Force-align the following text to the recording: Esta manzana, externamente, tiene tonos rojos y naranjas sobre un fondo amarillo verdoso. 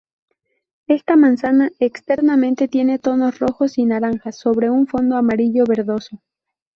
Esta 0.87 1.15
manzana, 1.15 1.69
externamente, 1.77 2.67
tiene 2.67 2.97
tonos 2.97 3.37
rojos 3.37 3.77
y 3.77 3.85
naranjas 3.85 4.35
sobre 4.35 4.71
un 4.71 4.87
fondo 4.87 5.15
amarillo 5.15 5.63
verdoso. 5.67 6.23